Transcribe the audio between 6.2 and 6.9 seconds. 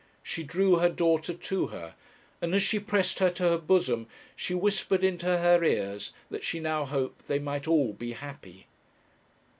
that she now